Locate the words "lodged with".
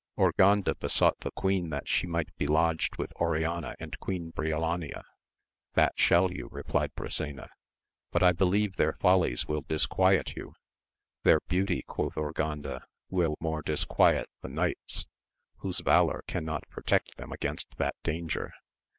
2.47-3.13